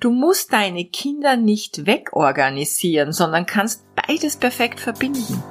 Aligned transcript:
Du 0.00 0.12
musst 0.12 0.52
deine 0.52 0.84
Kinder 0.84 1.36
nicht 1.36 1.84
wegorganisieren, 1.84 3.12
sondern 3.12 3.46
kannst 3.46 3.82
beides 3.96 4.36
perfekt 4.36 4.78
verbinden. 4.78 5.42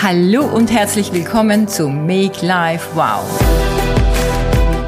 Hallo 0.00 0.44
und 0.54 0.70
herzlich 0.70 1.12
willkommen 1.12 1.66
zu 1.66 1.88
Make 1.88 2.46
Life 2.46 2.94
Wow. 2.94 3.24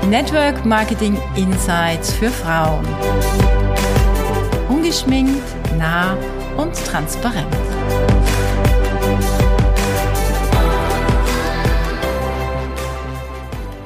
Network 0.09 0.65
Marketing 0.65 1.19
Insights 1.35 2.13
für 2.13 2.31
Frauen. 2.31 2.87
Ungeschminkt, 4.69 5.43
nah 5.77 6.17
und 6.57 6.73
transparent. 6.73 7.53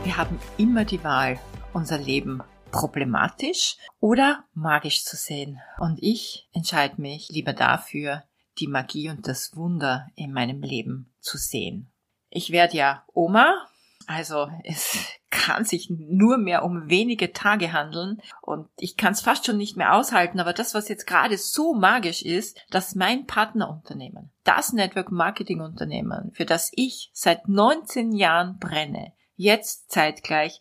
Wir 0.04 0.18
haben 0.18 0.38
immer 0.58 0.84
die 0.84 1.02
Wahl 1.02 1.40
unser 1.72 1.98
Leben 1.98 2.42
problematisch 2.70 3.76
oder 3.98 4.44
magisch 4.54 5.04
zu 5.04 5.16
sehen. 5.16 5.60
Und 5.78 5.98
ich 6.00 6.48
entscheide 6.52 7.00
mich 7.00 7.28
lieber 7.28 7.52
dafür, 7.52 8.24
die 8.58 8.68
Magie 8.68 9.10
und 9.10 9.26
das 9.26 9.56
Wunder 9.56 10.08
in 10.14 10.32
meinem 10.32 10.62
Leben 10.62 11.12
zu 11.20 11.38
sehen. 11.38 11.90
Ich 12.28 12.50
werde 12.50 12.76
ja 12.76 13.04
Oma, 13.12 13.66
also 14.06 14.48
es 14.64 14.98
kann 15.30 15.64
sich 15.64 15.90
nur 15.90 16.38
mehr 16.38 16.64
um 16.64 16.90
wenige 16.90 17.32
Tage 17.32 17.72
handeln 17.72 18.20
und 18.42 18.68
ich 18.78 18.96
kann 18.96 19.12
es 19.12 19.20
fast 19.20 19.46
schon 19.46 19.56
nicht 19.56 19.76
mehr 19.76 19.94
aushalten, 19.94 20.40
aber 20.40 20.52
das, 20.52 20.74
was 20.74 20.88
jetzt 20.88 21.06
gerade 21.06 21.38
so 21.38 21.72
magisch 21.72 22.22
ist, 22.22 22.58
dass 22.70 22.96
mein 22.96 23.26
Partnerunternehmen, 23.26 24.30
das 24.44 24.72
Network 24.72 25.12
Marketing 25.12 25.60
Unternehmen, 25.60 26.32
für 26.32 26.44
das 26.44 26.70
ich 26.74 27.10
seit 27.12 27.48
19 27.48 28.12
Jahren 28.12 28.58
brenne, 28.58 29.12
jetzt 29.36 29.90
zeitgleich 29.90 30.60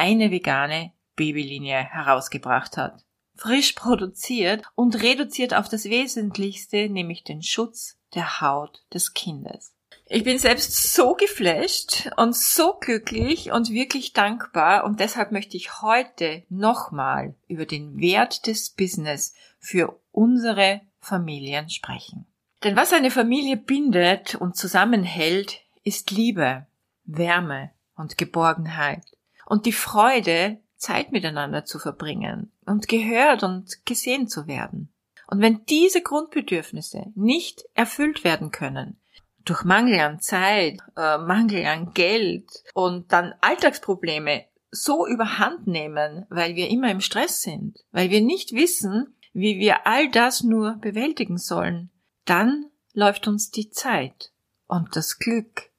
eine 0.00 0.30
vegane 0.30 0.92
Babylinie 1.14 1.76
herausgebracht 1.76 2.78
hat. 2.78 3.04
Frisch 3.36 3.74
produziert 3.74 4.64
und 4.74 5.02
reduziert 5.02 5.52
auf 5.52 5.68
das 5.68 5.84
Wesentlichste, 5.84 6.88
nämlich 6.88 7.22
den 7.22 7.42
Schutz 7.42 7.98
der 8.14 8.40
Haut 8.40 8.82
des 8.94 9.12
Kindes. 9.12 9.74
Ich 10.06 10.24
bin 10.24 10.38
selbst 10.38 10.94
so 10.94 11.14
geflasht 11.14 12.10
und 12.16 12.34
so 12.34 12.78
glücklich 12.80 13.52
und 13.52 13.70
wirklich 13.70 14.14
dankbar 14.14 14.84
und 14.84 15.00
deshalb 15.00 15.32
möchte 15.32 15.58
ich 15.58 15.82
heute 15.82 16.44
nochmal 16.48 17.34
über 17.46 17.66
den 17.66 18.00
Wert 18.00 18.46
des 18.46 18.70
Business 18.70 19.34
für 19.58 20.00
unsere 20.12 20.80
Familien 20.98 21.68
sprechen. 21.68 22.26
Denn 22.64 22.74
was 22.74 22.94
eine 22.94 23.10
Familie 23.10 23.58
bindet 23.58 24.34
und 24.34 24.56
zusammenhält, 24.56 25.60
ist 25.84 26.10
Liebe, 26.10 26.66
Wärme 27.04 27.70
und 27.94 28.16
Geborgenheit 28.16 29.04
und 29.50 29.66
die 29.66 29.72
Freude, 29.72 30.58
Zeit 30.76 31.10
miteinander 31.10 31.64
zu 31.64 31.80
verbringen 31.80 32.52
und 32.66 32.86
gehört 32.86 33.42
und 33.42 33.84
gesehen 33.84 34.28
zu 34.28 34.46
werden. 34.46 34.94
Und 35.26 35.40
wenn 35.40 35.64
diese 35.66 36.02
Grundbedürfnisse 36.02 37.06
nicht 37.16 37.64
erfüllt 37.74 38.22
werden 38.22 38.52
können, 38.52 39.00
durch 39.44 39.64
Mangel 39.64 39.98
an 39.98 40.20
Zeit, 40.20 40.78
äh, 40.96 41.18
Mangel 41.18 41.66
an 41.66 41.92
Geld 41.94 42.48
und 42.74 43.12
dann 43.12 43.34
Alltagsprobleme 43.40 44.44
so 44.70 45.04
überhand 45.04 45.66
nehmen, 45.66 46.26
weil 46.30 46.54
wir 46.54 46.70
immer 46.70 46.90
im 46.92 47.00
Stress 47.00 47.42
sind, 47.42 47.80
weil 47.90 48.10
wir 48.10 48.20
nicht 48.20 48.52
wissen, 48.52 49.16
wie 49.32 49.58
wir 49.58 49.84
all 49.84 50.08
das 50.10 50.44
nur 50.44 50.76
bewältigen 50.76 51.38
sollen, 51.38 51.90
dann 52.24 52.66
läuft 52.92 53.26
uns 53.26 53.50
die 53.50 53.70
Zeit 53.70 54.30
und 54.68 54.94
das 54.94 55.18
Glück, 55.18 55.70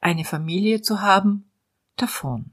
eine 0.00 0.26
Familie 0.26 0.82
zu 0.82 1.00
haben, 1.00 1.50
davon. 1.96 2.52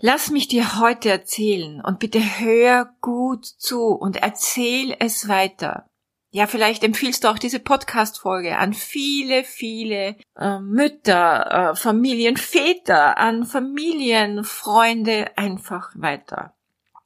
Lass 0.00 0.30
mich 0.30 0.46
dir 0.46 0.78
heute 0.78 1.10
erzählen 1.10 1.80
und 1.80 1.98
bitte 1.98 2.20
hör 2.20 2.94
gut 3.00 3.44
zu 3.44 3.86
und 3.86 4.16
erzähl 4.16 4.94
es 5.00 5.26
weiter. 5.26 5.88
Ja, 6.30 6.46
vielleicht 6.46 6.84
empfiehlst 6.84 7.24
du 7.24 7.28
auch 7.28 7.38
diese 7.38 7.58
Podcast-Folge 7.58 8.58
an 8.58 8.74
viele, 8.74 9.42
viele 9.42 10.14
äh, 10.36 10.60
Mütter, 10.60 11.72
äh, 11.72 11.74
Familienväter, 11.74 13.18
an 13.18 13.44
Familienfreunde 13.44 15.36
einfach 15.36 15.90
weiter. 15.96 16.54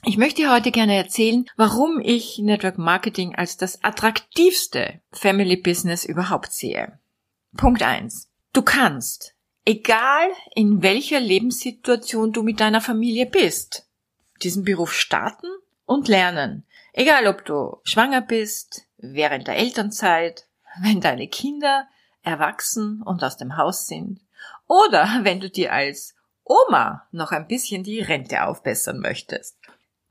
Ich 0.05 0.19
möchte 0.19 0.43
dir 0.43 0.53
heute 0.53 0.71
gerne 0.71 0.95
erzählen, 0.97 1.47
warum 1.57 1.99
ich 1.99 2.41
Network 2.41 2.77
Marketing 2.77 3.35
als 3.35 3.57
das 3.57 3.83
attraktivste 3.83 5.01
Family 5.13 5.57
Business 5.57 6.05
überhaupt 6.05 6.53
sehe. 6.53 6.99
Punkt 7.57 7.83
eins: 7.83 8.29
Du 8.53 8.61
kannst 8.61 9.35
Egal 9.65 10.31
in 10.57 10.83
welcher 10.83 11.21
Lebenssituation 11.21 12.33
du 12.33 12.43
mit 12.43 12.59
deiner 12.59 12.81
Familie 12.81 13.27
bist, 13.27 13.89
diesen 14.43 14.65
Beruf 14.65 14.93
starten 14.93 15.47
und 15.85 16.09
lernen. 16.09 16.67
Egal 16.93 17.29
ob 17.29 17.45
du 17.45 17.77
schwanger 17.85 18.23
bist, 18.23 18.87
während 18.99 19.47
der 19.47 19.57
Elternzeit, 19.57 20.47
wenn 20.81 21.01
deine 21.01 21.29
Kinder 21.29 21.87
erwachsen 22.23 23.03
und 23.03 23.23
aus 23.23 23.37
dem 23.37 23.57
Haus 23.57 23.87
sind 23.87 24.21
oder 24.67 25.21
wenn 25.23 25.39
du 25.39 25.49
dir 25.49 25.73
als 25.73 26.17
Oma 26.45 27.07
noch 27.13 27.31
ein 27.31 27.47
bisschen 27.47 27.85
die 27.85 28.01
Rente 28.01 28.45
aufbessern 28.45 28.99
möchtest. 28.99 29.57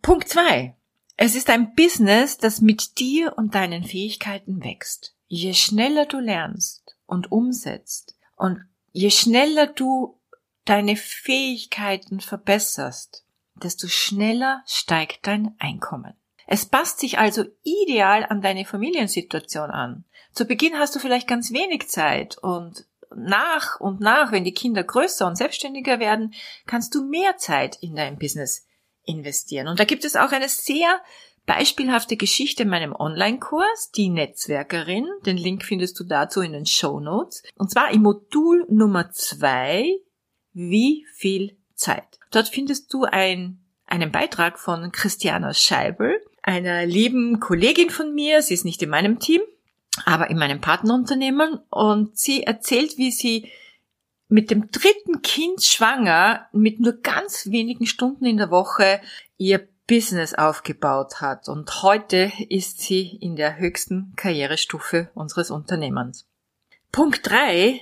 Punkt 0.02 0.30
zwei: 0.30 0.76
Es 1.18 1.36
ist 1.36 1.50
ein 1.50 1.76
Business, 1.76 2.38
das 2.38 2.62
mit 2.62 3.00
dir 3.00 3.34
und 3.38 3.54
deinen 3.54 3.84
Fähigkeiten 3.84 4.64
wächst. 4.64 5.14
Je 5.28 5.54
schneller 5.54 6.06
du 6.06 6.20
lernst 6.20 6.96
und 7.06 7.32
umsetzt 7.32 8.16
und 8.38 8.66
Je 8.92 9.10
schneller 9.10 9.68
du 9.68 10.20
deine 10.66 10.96
Fähigkeiten 10.96 12.20
verbesserst, 12.20 13.26
desto 13.56 13.88
schneller 13.88 14.64
steigt 14.66 15.28
dein 15.28 15.56
Einkommen. 15.60 16.14
Es 16.48 16.66
passt 16.66 17.00
sich 17.00 17.18
also 17.18 17.46
ideal 17.64 18.26
an 18.26 18.42
deine 18.42 18.66
Familiensituation 18.66 19.72
an. 19.72 20.04
Zu 20.34 20.46
Beginn 20.46 20.78
hast 20.78 20.96
du 20.96 21.00
vielleicht 21.00 21.28
ganz 21.28 21.54
wenig 21.54 21.90
Zeit 21.90 22.38
und 22.38 22.86
nach 23.16 23.80
und 23.80 24.00
nach, 24.00 24.32
wenn 24.32 24.44
die 24.44 24.54
Kinder 24.54 24.84
größer 24.84 25.28
und 25.28 25.38
selbstständiger 25.38 26.00
werden, 26.00 26.34
kannst 26.66 26.96
du 26.96 27.04
mehr 27.04 27.38
Zeit 27.38 27.78
in 27.82 27.96
dein 27.96 28.18
Business 28.18 28.66
investieren. 29.04 29.68
Und 29.68 29.80
da 29.80 29.86
gibt 29.86 30.06
es 30.06 30.16
auch 30.16 30.32
eine 30.32 30.50
sehr 30.50 31.02
beispielhafte 31.46 32.18
Geschichte 32.18 32.64
in 32.64 32.70
meinem 32.70 32.94
Online-Kurs, 32.94 33.92
die 33.92 34.10
Netzwerkerin. 34.10 35.08
Den 35.26 35.38
Link 35.38 35.64
findest 35.64 36.00
du 36.00 36.04
dazu 36.04 36.42
in 36.42 36.54
den 36.54 36.66
Show 36.66 37.00
Notes. 37.00 37.44
Und 37.56 37.72
zwar 37.72 37.92
im 37.92 38.04
Modul 38.04 38.66
Nummer 38.70 39.12
zwei, 39.12 40.00
wie 40.54 41.06
viel 41.14 41.58
Zeit. 41.74 42.20
Dort 42.32 42.50
findest 42.50 42.94
du 42.94 43.04
ein, 43.04 43.60
einen 43.86 44.12
Beitrag 44.12 44.60
von 44.60 44.92
Christiana 44.92 45.54
Scheibel, 45.54 46.22
einer 46.44 46.86
lieben 46.86 47.40
Kollegin 47.40 47.90
von 47.90 48.14
mir. 48.14 48.42
Sie 48.42 48.54
ist 48.54 48.66
nicht 48.66 48.82
in 48.82 48.90
meinem 48.90 49.20
Team, 49.20 49.42
aber 50.06 50.30
in 50.30 50.38
meinem 50.38 50.62
Partnerunternehmen. 50.62 51.60
Und 51.70 52.18
sie 52.18 52.44
erzählt, 52.44 52.98
wie 52.98 53.12
sie 53.12 53.52
mit 54.28 54.50
dem 54.50 54.72
dritten 54.72 55.22
Kind 55.22 55.62
schwanger 55.62 56.48
mit 56.54 56.80
nur 56.80 56.94
ganz 56.94 57.48
wenigen 57.48 57.86
Stunden 57.86 58.26
in 58.26 58.38
der 58.38 58.50
Woche 58.50 59.02
ihr 59.38 59.68
Business 59.92 60.34
aufgebaut 60.34 61.20
hat 61.20 61.50
und 61.50 61.84
heute 61.84 62.32
ist 62.48 62.80
sie 62.80 63.18
in 63.20 63.36
der 63.36 63.58
höchsten 63.58 64.14
Karrierestufe 64.16 65.12
unseres 65.16 65.52
Unternehmens. 65.52 66.26
Punkt 66.94 67.30
drei: 67.30 67.82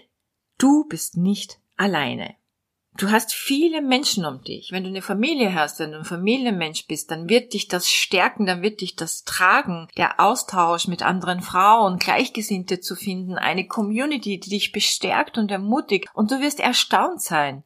Du 0.58 0.86
bist 0.86 1.18
nicht 1.18 1.60
alleine. 1.78 2.34
Du 2.98 3.12
hast 3.12 3.32
viele 3.32 3.84
Menschen 3.84 4.26
um 4.26 4.42
dich. 4.42 4.72
Wenn 4.72 4.86
du 4.86 4.90
eine 4.90 5.04
Familie 5.04 5.54
hast, 5.54 5.78
wenn 5.78 5.92
du 5.92 6.00
ein 6.00 6.04
Familienmensch 6.04 6.88
bist, 6.88 7.12
dann 7.12 7.30
wird 7.30 7.54
dich 7.54 7.68
das 7.68 7.88
stärken, 7.88 8.48
dann 8.48 8.64
wird 8.64 8.82
dich 8.82 8.96
das 8.96 9.24
tragen, 9.24 9.88
der 9.96 10.20
Austausch 10.20 10.88
mit 10.88 11.04
anderen 11.04 11.42
Frauen, 11.42 12.00
Gleichgesinnte 12.00 12.80
zu 12.80 12.96
finden, 12.96 13.36
eine 13.36 13.68
Community, 13.68 14.40
die 14.40 14.50
dich 14.50 14.72
bestärkt 14.72 15.38
und 15.38 15.52
ermutigt 15.52 16.08
und 16.16 16.32
du 16.32 16.42
wirst 16.42 16.60
erstaunt 16.60 17.22
sein, 17.22 17.64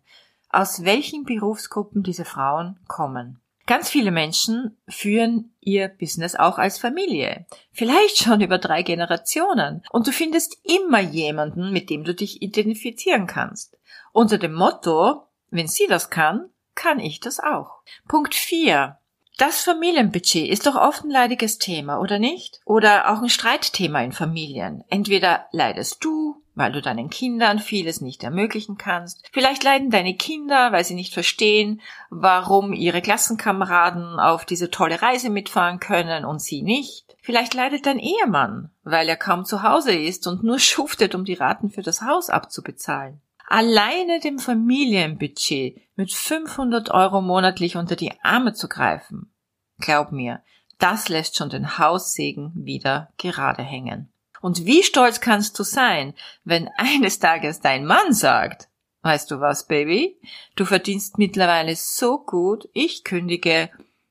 aus 0.49 0.83
welchen 0.83 1.23
Berufsgruppen 1.23 2.03
diese 2.03 2.25
Frauen 2.25 2.77
kommen. 2.89 3.39
Ganz 3.65 3.89
viele 3.89 4.11
Menschen 4.11 4.77
führen 4.89 5.53
ihr 5.61 5.87
Business 5.87 6.35
auch 6.35 6.57
als 6.57 6.77
Familie. 6.77 7.45
Vielleicht 7.71 8.17
schon 8.17 8.41
über 8.41 8.57
drei 8.57 8.83
Generationen. 8.83 9.83
Und 9.89 10.07
du 10.07 10.11
findest 10.11 10.57
immer 10.63 10.99
jemanden, 10.99 11.71
mit 11.71 11.89
dem 11.89 12.03
du 12.03 12.13
dich 12.13 12.41
identifizieren 12.41 13.25
kannst. 13.25 13.77
Unter 14.11 14.37
dem 14.37 14.53
Motto, 14.53 15.23
wenn 15.49 15.67
sie 15.67 15.87
das 15.87 16.09
kann, 16.09 16.49
kann 16.75 16.99
ich 16.99 17.21
das 17.21 17.39
auch. 17.39 17.81
Punkt 18.07 18.35
4. 18.35 18.97
Das 19.37 19.61
Familienbudget 19.61 20.49
ist 20.49 20.67
doch 20.67 20.75
oft 20.75 21.03
ein 21.03 21.09
leidiges 21.09 21.57
Thema, 21.57 21.99
oder 21.99 22.19
nicht? 22.19 22.59
Oder 22.65 23.11
auch 23.11 23.21
ein 23.21 23.29
Streitthema 23.29 24.01
in 24.01 24.11
Familien. 24.11 24.83
Entweder 24.89 25.47
leidest 25.51 26.03
du, 26.03 26.42
weil 26.55 26.71
du 26.71 26.81
deinen 26.81 27.09
Kindern 27.09 27.59
vieles 27.59 28.01
nicht 28.01 28.23
ermöglichen 28.23 28.77
kannst. 28.77 29.27
Vielleicht 29.31 29.63
leiden 29.63 29.89
deine 29.89 30.15
Kinder, 30.15 30.71
weil 30.71 30.83
sie 30.83 30.93
nicht 30.93 31.13
verstehen, 31.13 31.81
warum 32.09 32.73
ihre 32.73 33.01
Klassenkameraden 33.01 34.19
auf 34.19 34.45
diese 34.45 34.69
tolle 34.69 35.01
Reise 35.01 35.29
mitfahren 35.29 35.79
können 35.79 36.25
und 36.25 36.41
sie 36.41 36.61
nicht. 36.61 37.15
Vielleicht 37.21 37.53
leidet 37.53 37.85
dein 37.85 37.99
Ehemann, 37.99 38.69
weil 38.83 39.09
er 39.09 39.17
kaum 39.17 39.45
zu 39.45 39.63
Hause 39.63 39.93
ist 39.93 40.27
und 40.27 40.43
nur 40.43 40.59
schuftet, 40.73 41.15
um 41.15 41.25
die 41.25 41.33
Raten 41.33 41.69
für 41.69 41.81
das 41.81 42.01
Haus 42.01 42.29
abzubezahlen. 42.29 43.21
alleine 43.47 44.19
dem 44.19 44.39
Familienbudget 44.39 45.81
mit 45.95 46.13
500 46.13 46.91
Euro 46.91 47.21
monatlich 47.21 47.75
unter 47.75 47.95
die 47.95 48.11
Arme 48.23 48.53
zu 48.53 48.67
greifen. 48.67 49.33
Glaub 49.79 50.11
mir, 50.11 50.41
das 50.79 51.09
lässt 51.09 51.37
schon 51.37 51.49
den 51.49 51.77
Haussegen 51.77 52.51
wieder 52.55 53.09
gerade 53.17 53.63
hängen. 53.63 54.12
Und 54.43 54.65
wie 54.65 54.83
stolz 54.83 55.21
kannst 55.21 55.57
du 55.57 55.63
sein, 55.63 56.13
wenn 56.43 56.69
eines 56.75 57.19
Tages 57.19 57.61
dein 57.61 57.85
Mann 57.85 58.11
sagt, 58.11 58.67
weißt 59.01 59.31
du 59.31 59.39
was, 59.39 59.67
Baby? 59.67 60.19
Du 60.57 60.65
verdienst 60.65 61.17
mittlerweile 61.17 61.77
so 61.77 62.17
gut, 62.17 62.67
ich 62.73 63.05
kündige, 63.05 63.69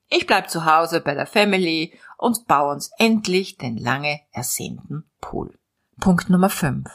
ich 0.09 0.27
bleib 0.27 0.49
zu 0.49 0.65
Hause 0.65 1.03
bei 1.03 1.13
der 1.13 1.27
Family 1.27 1.93
und 2.17 2.47
baue 2.47 2.73
uns 2.73 2.93
endlich 2.97 3.59
den 3.59 3.77
lange 3.77 4.23
ersehnten 4.31 5.05
Pool. 5.21 5.59
Punkt 6.01 6.31
Nummer 6.31 6.49
5. 6.49 6.89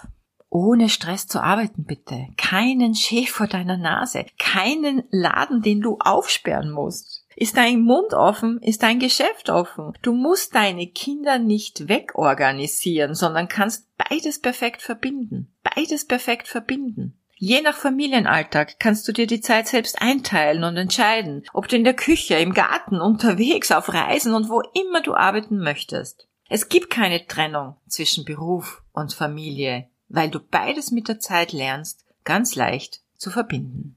Ohne 0.50 0.90
Stress 0.90 1.28
zu 1.28 1.40
arbeiten, 1.40 1.84
bitte. 1.84 2.30
Keinen 2.38 2.96
Chef 2.96 3.30
vor 3.30 3.46
deiner 3.46 3.78
Nase. 3.78 4.26
Keinen 4.40 5.04
Laden, 5.12 5.62
den 5.62 5.82
du 5.82 6.00
aufsperren 6.00 6.72
musst. 6.72 7.27
Ist 7.40 7.56
dein 7.56 7.82
Mund 7.82 8.16
offen, 8.16 8.60
ist 8.64 8.82
dein 8.82 8.98
Geschäft 8.98 9.52
offen. 9.52 9.94
Du 10.02 10.12
musst 10.12 10.56
deine 10.56 10.88
Kinder 10.88 11.38
nicht 11.38 11.88
wegorganisieren, 11.88 13.14
sondern 13.14 13.48
kannst 13.48 13.86
beides 13.96 14.42
perfekt 14.42 14.82
verbinden. 14.82 15.54
Beides 15.62 16.06
perfekt 16.06 16.48
verbinden. 16.48 17.16
Je 17.36 17.62
nach 17.62 17.78
Familienalltag 17.78 18.80
kannst 18.80 19.08
du 19.08 19.12
dir 19.12 19.28
die 19.28 19.40
Zeit 19.40 19.68
selbst 19.68 20.02
einteilen 20.02 20.64
und 20.64 20.78
entscheiden, 20.78 21.44
ob 21.54 21.68
du 21.68 21.76
in 21.76 21.84
der 21.84 21.94
Küche, 21.94 22.34
im 22.34 22.56
Garten, 22.56 23.00
unterwegs, 23.00 23.72
auf 23.72 23.94
Reisen 23.94 24.34
und 24.34 24.50
wo 24.50 24.62
immer 24.74 25.04
du 25.04 25.14
arbeiten 25.14 25.60
möchtest. 25.60 26.28
Es 26.50 26.70
gibt 26.70 26.90
keine 26.90 27.28
Trennung 27.28 27.76
zwischen 27.88 28.26
Beruf 28.26 28.82
und 28.94 29.14
Familie, 29.14 29.88
weil 30.10 30.32
du 30.32 30.40
beides 30.40 30.90
mit 30.90 31.08
der 31.08 31.20
Zeit 31.20 31.52
lernst, 31.52 32.04
ganz 32.24 32.56
leicht 32.56 33.02
zu 33.16 33.30
verbinden. 33.30 33.96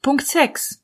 Punkt 0.00 0.26
6. 0.26 0.82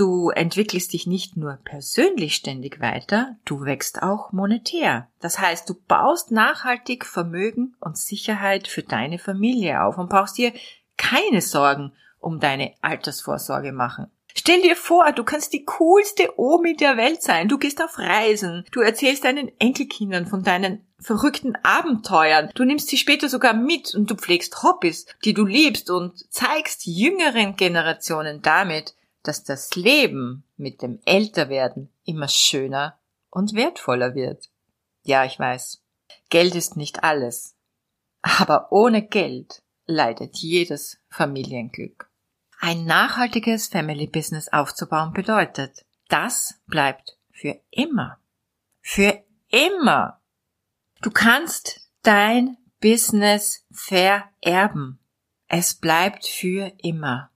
Du 0.00 0.30
entwickelst 0.30 0.94
dich 0.94 1.06
nicht 1.06 1.36
nur 1.36 1.58
persönlich 1.62 2.34
ständig 2.34 2.80
weiter, 2.80 3.36
du 3.44 3.66
wächst 3.66 4.02
auch 4.02 4.32
monetär. 4.32 5.08
Das 5.20 5.38
heißt, 5.38 5.68
du 5.68 5.74
baust 5.74 6.30
nachhaltig 6.30 7.04
Vermögen 7.04 7.76
und 7.80 7.98
Sicherheit 7.98 8.66
für 8.66 8.82
deine 8.82 9.18
Familie 9.18 9.82
auf 9.82 9.98
und 9.98 10.08
brauchst 10.08 10.38
dir 10.38 10.54
keine 10.96 11.42
Sorgen 11.42 11.92
um 12.18 12.40
deine 12.40 12.72
Altersvorsorge 12.80 13.72
machen. 13.72 14.06
Stell 14.34 14.62
dir 14.62 14.74
vor, 14.74 15.12
du 15.12 15.22
kannst 15.22 15.52
die 15.52 15.66
coolste 15.66 16.32
Omi 16.38 16.76
der 16.76 16.96
Welt 16.96 17.20
sein. 17.20 17.48
Du 17.48 17.58
gehst 17.58 17.82
auf 17.82 17.98
Reisen. 17.98 18.64
Du 18.72 18.80
erzählst 18.80 19.24
deinen 19.24 19.50
Enkelkindern 19.58 20.26
von 20.26 20.42
deinen 20.42 20.82
verrückten 20.98 21.58
Abenteuern. 21.62 22.48
Du 22.54 22.64
nimmst 22.64 22.88
sie 22.88 22.96
später 22.96 23.28
sogar 23.28 23.52
mit 23.52 23.94
und 23.94 24.10
du 24.10 24.14
pflegst 24.14 24.62
Hobbys, 24.62 25.04
die 25.26 25.34
du 25.34 25.44
liebst 25.44 25.90
und 25.90 26.32
zeigst 26.32 26.86
jüngeren 26.86 27.56
Generationen 27.56 28.40
damit, 28.40 28.94
dass 29.22 29.44
das 29.44 29.74
Leben 29.76 30.44
mit 30.56 30.82
dem 30.82 31.00
Älterwerden 31.04 31.92
immer 32.04 32.28
schöner 32.28 32.98
und 33.30 33.54
wertvoller 33.54 34.14
wird. 34.14 34.50
Ja, 35.02 35.24
ich 35.24 35.38
weiß. 35.38 35.82
Geld 36.28 36.54
ist 36.54 36.76
nicht 36.76 37.04
alles. 37.04 37.56
Aber 38.22 38.70
ohne 38.72 39.06
Geld 39.06 39.62
leidet 39.86 40.36
jedes 40.36 40.98
Familienglück. 41.08 42.10
Ein 42.60 42.84
nachhaltiges 42.84 43.68
Family 43.68 44.06
Business 44.06 44.48
aufzubauen 44.48 45.12
bedeutet, 45.12 45.86
das 46.08 46.60
bleibt 46.66 47.18
für 47.32 47.58
immer. 47.70 48.18
Für 48.82 49.24
immer. 49.48 50.20
Du 51.00 51.10
kannst 51.10 51.90
dein 52.02 52.58
Business 52.80 53.64
vererben. 53.70 54.98
Es 55.48 55.74
bleibt 55.74 56.26
für 56.26 56.72
immer. 56.78 57.29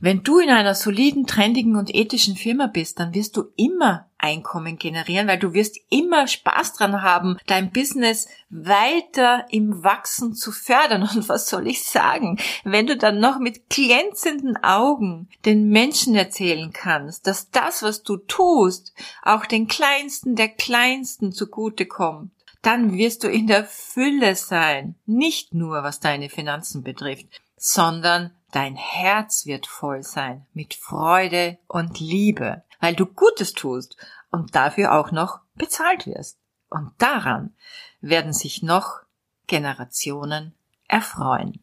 Wenn 0.00 0.22
du 0.22 0.38
in 0.38 0.50
einer 0.50 0.76
soliden, 0.76 1.26
trendigen 1.26 1.74
und 1.74 1.92
ethischen 1.92 2.36
Firma 2.36 2.68
bist, 2.68 3.00
dann 3.00 3.14
wirst 3.14 3.36
du 3.36 3.44
immer 3.56 4.06
Einkommen 4.20 4.78
generieren, 4.78 5.28
weil 5.28 5.38
du 5.38 5.54
wirst 5.54 5.78
immer 5.90 6.26
Spaß 6.26 6.74
dran 6.74 7.02
haben, 7.02 7.38
dein 7.46 7.70
Business 7.70 8.28
weiter 8.50 9.46
im 9.50 9.84
Wachsen 9.84 10.34
zu 10.34 10.50
fördern. 10.50 11.02
Und 11.14 11.28
was 11.28 11.48
soll 11.48 11.66
ich 11.66 11.84
sagen, 11.84 12.38
wenn 12.64 12.86
du 12.86 12.96
dann 12.96 13.20
noch 13.20 13.38
mit 13.38 13.70
glänzenden 13.70 14.56
Augen 14.56 15.28
den 15.44 15.68
Menschen 15.68 16.14
erzählen 16.14 16.72
kannst, 16.72 17.26
dass 17.26 17.50
das, 17.50 17.82
was 17.82 18.02
du 18.02 18.16
tust, 18.16 18.92
auch 19.22 19.46
den 19.46 19.68
Kleinsten 19.68 20.34
der 20.34 20.48
Kleinsten 20.48 21.32
zugute 21.32 21.86
kommt, 21.86 22.32
dann 22.62 22.92
wirst 22.94 23.22
du 23.22 23.28
in 23.28 23.46
der 23.46 23.64
Fülle 23.64 24.34
sein, 24.34 24.96
nicht 25.06 25.54
nur 25.54 25.84
was 25.84 26.00
deine 26.00 26.28
Finanzen 26.28 26.82
betrifft, 26.82 27.26
sondern 27.56 28.32
Dein 28.50 28.76
Herz 28.76 29.44
wird 29.44 29.66
voll 29.66 30.02
sein 30.02 30.46
mit 30.54 30.74
Freude 30.74 31.58
und 31.66 32.00
Liebe, 32.00 32.62
weil 32.80 32.94
du 32.94 33.04
Gutes 33.04 33.52
tust 33.52 33.96
und 34.30 34.54
dafür 34.54 34.94
auch 34.94 35.10
noch 35.10 35.40
bezahlt 35.54 36.06
wirst. 36.06 36.38
Und 36.70 36.92
daran 36.98 37.54
werden 38.00 38.32
sich 38.32 38.62
noch 38.62 39.00
Generationen 39.46 40.54
erfreuen. 40.86 41.62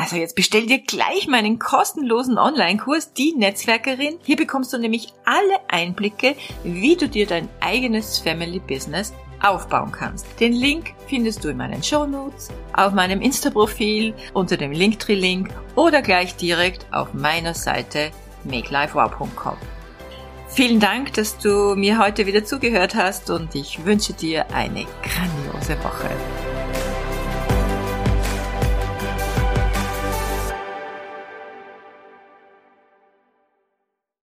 Also 0.00 0.16
jetzt 0.16 0.34
bestell 0.34 0.64
dir 0.64 0.78
gleich 0.78 1.28
meinen 1.28 1.58
kostenlosen 1.58 2.38
Online-Kurs 2.38 3.12
Die 3.12 3.34
Netzwerkerin. 3.36 4.16
Hier 4.22 4.36
bekommst 4.36 4.72
du 4.72 4.78
nämlich 4.78 5.12
alle 5.26 5.60
Einblicke, 5.68 6.36
wie 6.64 6.96
du 6.96 7.06
dir 7.06 7.26
dein 7.26 7.50
eigenes 7.60 8.18
Family 8.18 8.60
Business 8.60 9.12
aufbauen 9.42 9.92
kannst. 9.92 10.26
Den 10.40 10.54
Link 10.54 10.94
findest 11.06 11.44
du 11.44 11.50
in 11.50 11.58
meinen 11.58 11.82
Show 11.82 12.06
Notes, 12.06 12.48
auf 12.72 12.94
meinem 12.94 13.20
Insta-Profil, 13.20 14.14
unter 14.32 14.56
dem 14.56 14.72
Linktree-Link 14.72 15.50
oder 15.76 16.00
gleich 16.00 16.34
direkt 16.34 16.86
auf 16.92 17.12
meiner 17.12 17.52
Seite 17.52 18.10
makelifewow.com. 18.44 19.58
Vielen 20.48 20.80
Dank, 20.80 21.12
dass 21.12 21.36
du 21.36 21.74
mir 21.76 21.98
heute 21.98 22.24
wieder 22.24 22.42
zugehört 22.42 22.94
hast 22.94 23.28
und 23.28 23.54
ich 23.54 23.84
wünsche 23.84 24.14
dir 24.14 24.50
eine 24.54 24.86
grandiose 25.02 25.76
Woche. 25.84 26.08